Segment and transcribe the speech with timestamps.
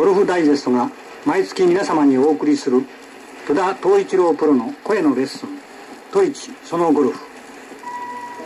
[0.00, 0.90] ゴルフダイジェストが
[1.26, 2.82] 毎月皆様にお送りする
[3.46, 5.48] 戸田東一郎プロの声のレッスン
[6.10, 7.20] 「トイチそのゴルフ」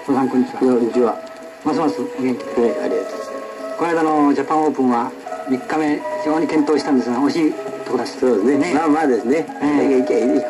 [0.04, 1.16] 戸田さんこんにちはこんにちは。
[1.64, 3.30] ますますお元気ではい、ありがとうございます。
[3.78, 5.12] この間のジャパンオープンは
[5.48, 8.74] 3日目非常に検討したんですが惜しいところですそうですね。
[8.74, 9.46] まあまあですね。
[9.62, 10.42] ええだけいけばいい。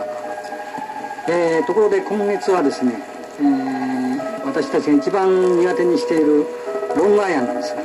[1.29, 2.99] えーところで今月はですね、
[3.41, 5.29] えー私たちが一番
[5.61, 6.47] 苦手にしている
[6.97, 7.84] ロングアイアンなんですよね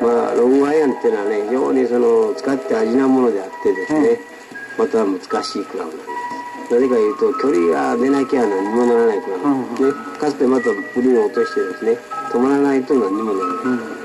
[0.00, 4.20] まあ、ロングアイアンっていうのはね、非常にその、使って味なものであってですね、
[4.78, 6.74] また難しいクラブなんです。
[6.74, 9.92] なぜか言うと、距離が出なきゃ何もならないクラブなんですね。
[10.20, 11.98] かつてまたグリーンを落としてですね、
[12.30, 13.98] 止まらないと何にもならない。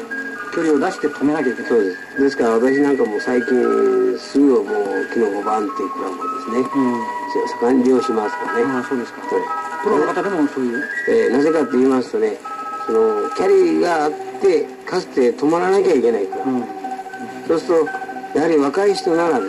[0.53, 2.21] 距離を出して止めなきゃいけないそうです。
[2.21, 4.65] ですから私なんかもう最近、すぐもう、
[5.09, 7.03] 昨日5番っていうクラブをですね、うん
[7.61, 8.63] 盛んに利用しますからね。
[8.71, 9.29] ああそうですかはい
[9.83, 10.83] プロの方でもそういう？
[11.09, 12.39] えーなぜかと言いますとね
[12.85, 16.63] そのキャリーがあってかつて止まらなきゃいけないから、うん。
[17.47, 19.45] そうするとやはり若い人ならね、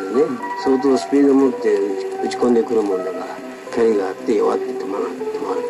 [0.63, 1.79] 相当スピードを持って
[2.25, 3.27] 打ち込んでくるもんだから
[3.73, 5.63] キャリーがあって弱って止まら止まる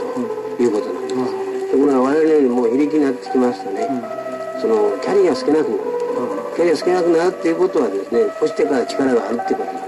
[0.57, 3.89] ということなんです、ところが我々よりも非力になってきますとね、
[4.61, 5.81] そのキャリーが少なくなる、
[6.57, 9.85] キャリーが少なくなるっていうことはですね干してから力があるっていうことなんです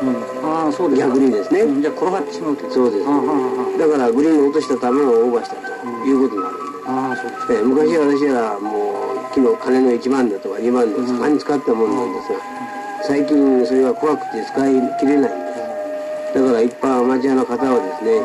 [0.00, 0.48] うん。
[0.48, 1.60] ああそうですか逆にですね。
[1.60, 1.82] うん。
[1.82, 3.04] じゃあ転がってしまうとそうです。
[3.06, 5.60] あああだからグリーンに落とした球をオーバーしたと
[6.06, 7.54] いうことになるあああそうですか。
[7.54, 11.34] えー昔は私らもう昨日金の1万だとか2万で盛ん。
[11.34, 12.40] に使ったものなんですが、
[13.04, 16.34] 最近それが怖くて使い切れないんです。
[16.34, 18.20] だから一般アマチュアの方はですね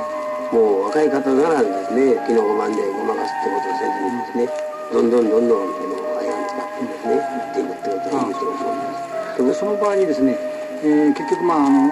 [0.54, 4.50] もう若い方ならですね昨日5万でごまかすってことをせずにですね
[4.94, 9.46] どんどんどんどんこのアイアン使ってですね打っていくってことがいいと思うんです。
[9.46, 10.38] でその場合にですね、
[10.84, 11.92] えー結局まああの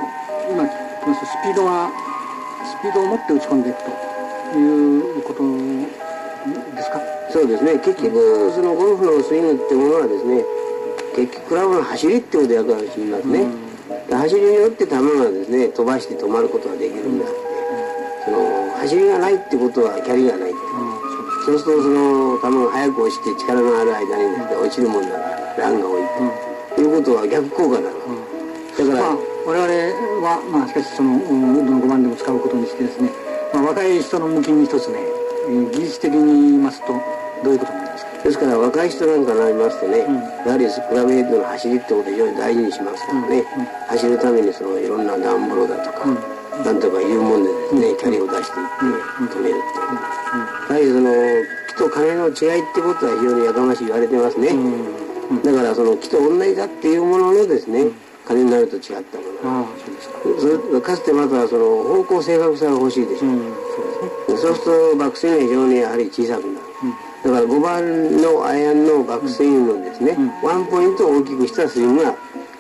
[0.54, 0.70] 今ス
[1.44, 1.90] ピードが
[2.66, 5.44] スピードを持って打ち込んでいくということ
[6.76, 7.00] ですか？
[7.32, 7.80] そうですね。
[7.80, 10.44] 結局そのゴルフのスイングってものはですね
[11.16, 13.46] 結局クラブの走りってことを役割していますね、
[14.10, 17.38] で走りによって球がですね飛ばして止まることができるんであって、
[18.26, 20.60] その走りがないってことはキャリーがないって
[21.46, 26.02] そうするとその球が速く落ちて力のある間にですね落ちるもんだからランが多い
[26.76, 28.02] と、いうことは逆効果だろう、
[28.78, 29.70] だから、まあ、我々
[30.26, 33.12] は、まあ、しかしその、うん、ウッドの5番でも使うことにしてですね、
[33.54, 35.23] まあ、若い人の向きに一つね、えー
[35.72, 36.94] 技術的に言いますと
[37.44, 38.24] どういうことになりますか？
[38.24, 43.44] ですから若い人なんかになりますとね、やはりクラブヘッドの走りってことを非常に大事にしますからね、
[43.90, 46.06] 走るためにそのいろんなガンブロだとか、
[46.64, 50.00] なんとかいうもんでですね、キャリーを出していって止めるっていう、
[50.70, 51.12] やはりその
[51.68, 54.56] 木と金の違いってことは非常にやかましい言われてますね、
[55.44, 57.92] だからその木と同じだっていうもののですね、
[58.26, 59.60] 金になると違ったもの。
[59.60, 60.16] ああそうですか。
[60.40, 63.40] それかつてまたその方向正確さが欲しいでしょ、うん
[63.76, 66.60] そうですねそうするとバックスイングが非常にやはり小さくなる、
[67.24, 72.16] だから5番のアイアンのバックスイングのですね、ワンポイントを大きくしたスイングが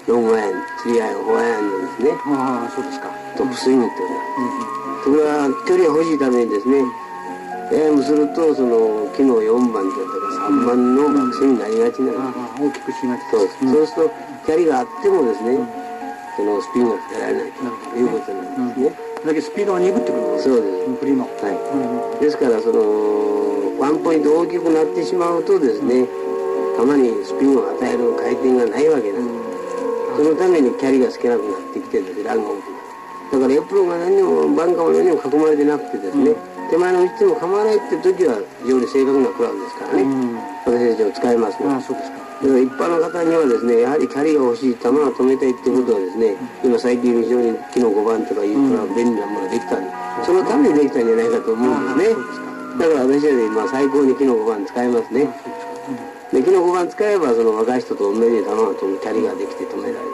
[0.07, 0.51] ロングアイアン
[0.85, 2.11] 3アイアン4アイアンのですね。
[2.27, 3.09] ああそうですか。
[3.37, 6.83] トップスイングってことだ、それは距離が欲しいためにですね
[7.71, 13.47] えー、するとその昨日4番だとか3番のバックスイングになりがちなの、ああ大きくしがちそう。
[13.47, 14.11] そうすると
[14.45, 15.57] キャリーがあってもですね、
[16.35, 18.95] そのスピンがかけられないということなんですね、
[19.25, 20.43] だけスピードが鈍ってくるんです。
[20.43, 20.83] そうです。
[20.99, 26.07] 振りのはい、ですからそのワンポイント大きくなってしまうとですね
[26.77, 29.27] たまにスピンを与える回転がないわけです、
[30.15, 32.73] そのためにキャリーが少なくなってきてですねランが大きく
[33.33, 36.35] だからエプロンが何にもバンカーも何にも囲まれてなくてですね、
[36.71, 40.07] 手前の打ちても構わないって時は非常に正確なクラブですからね、
[40.63, 49.91] 私たちも使えますね、ああそうですか一般の方にはですねやはりキャリーが欲しい球を止めたいってことはですね、今最近非常に昨日5番とかいうクラブ便利なものができたんで、
[50.25, 52.43] そのためにできたんじゃないかと思うんですね。
[52.79, 55.29] だから私はね今最高に昨日5番使いますね。
[56.33, 60.11] で昨日5番使えばその若い人と同じ球が飛ぶキャリーができて止められる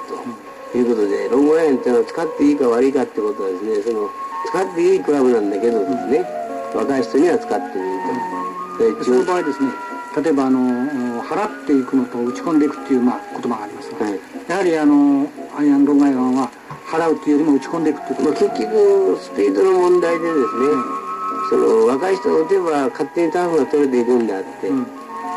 [0.72, 4.10] ということでロングアイアンっていうのは使っていいか悪いかってことはですねその
[4.52, 6.26] 使っていいクラブなんだけどですね
[6.76, 9.89] 若い人には使ってもいいとでその場合ですね
[10.22, 14.20] 例えばあの払っていくのと打ち込んでいくっていう、まあ、言葉がありますが、はい
[14.50, 16.50] やはりあのアイアンロングアイアンは
[16.90, 18.30] 払うっていうよりも打ち込んでいくっていうこと。
[18.30, 20.42] まあ、結局スピードの問題でですね、
[21.50, 24.68] その若い人が打てば勝手にターフが取れていくんであって、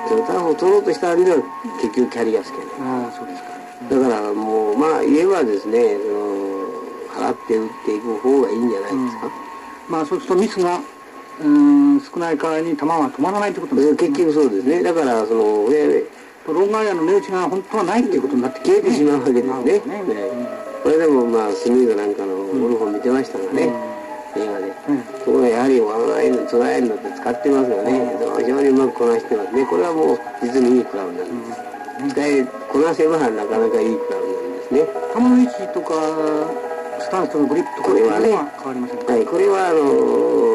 [0.08, 1.36] そのターフを取ろうとしたんでは
[1.82, 2.66] 結局キャリーがつけない。
[2.80, 3.52] ああそうですか。
[3.90, 9.30] だからもうまあ言えばですねその払って打っていく方がいいんじゃないですか、
[9.90, 10.80] まあそうするとミスが
[11.40, 13.96] うーん少ない代わりに球は止まらないってことですね。
[13.96, 14.82] 結局そうですね。
[14.82, 16.04] だからその上
[16.46, 19.80] ロングアイアンの値打ちが本当はないっていうことになって消えてしまうわけですね。
[19.80, 20.62] ね。
[20.82, 23.70] これでもまあスニードなんかのゴルフを見てましたがね、
[24.34, 24.74] 映画で、
[25.24, 29.64] そこがやはりワンアイのツーアイのって使ってますよね、非常にうまくこなしてますね。
[29.66, 34.26] これはもう実にいいクラブなんです、使いこなせばなかなかいいクラブ
[34.58, 34.88] ですね。
[35.14, 35.94] 球の位置とか
[36.98, 38.26] スタンスとかグリップとかこれはね。
[38.26, 39.24] 変わりませんか、はい。
[39.24, 40.51] これはあの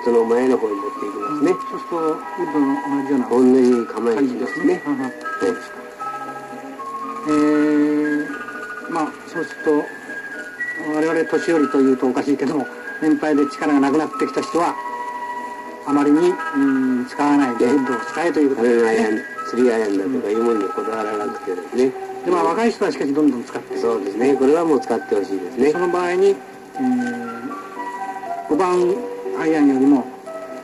[0.00, 3.20] かかとの前の方に持っていきますね、そうするとウッドの同じよう。
[3.20, 4.82] な同じ構え感にしですすね。
[4.84, 4.90] そ
[5.48, 5.76] うですか。
[7.28, 9.70] えー、まあそうすると
[10.96, 12.66] 我々年寄りというとおかしいけども
[13.02, 14.74] 年配で力がなくなってきた人は
[15.86, 18.82] あまりに、うん、使わないでウッドを使えということですね。
[18.82, 18.96] がアイ
[19.72, 21.92] アイアンだとかいうものにこだわらなくてですね、
[22.24, 23.76] でまあ若い人はしかしどんどん使って。
[23.76, 24.34] そうですね。
[24.36, 25.70] これはもう使ってほしいですね。
[25.72, 29.09] その場合に、えー、5番
[29.40, 30.04] アイアンよりも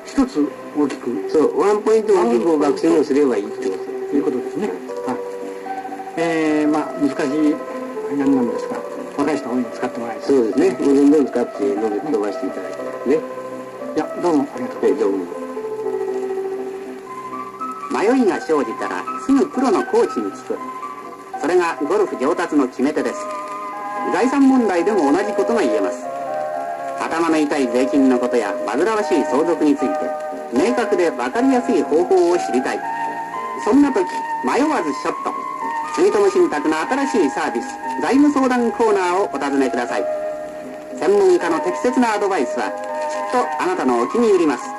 [0.04, 0.46] 一つ
[0.76, 3.76] 大きくそうワンポイント大きくバックスイングをすればいいってこ
[4.10, 4.68] ということですね。
[4.68, 6.20] はい。
[6.20, 8.76] えー、まあ難しいアイアンなんですが、
[9.16, 10.26] 若い人は大いに使ってもらいたい。
[10.26, 13.14] そうですねもうどんどん使って伸び伸ばしていただきたいですね
[13.96, 14.82] いや、どうもありがとう。
[14.82, 15.24] はいどうも
[17.96, 20.58] 迷いが生じたらすぐプロのコーチに聞く
[21.40, 23.16] それがゴルフ上達の決め手です
[24.12, 26.05] 財産問題でも同じことが言えます
[27.06, 30.10] 頭の痛い税金のことや煩わしい相続について
[30.52, 32.80] 明確で分かりやすい方法を知りたい。
[33.64, 34.04] そんな時
[34.44, 35.32] 迷わずショット。
[35.94, 37.66] 住友信託の新しいサービス
[38.02, 40.04] 財務相談コーナーをお尋ねください。
[40.98, 42.76] 専門家の適切なアドバイスはきっ
[43.32, 44.75] とあなたのお気に入ります。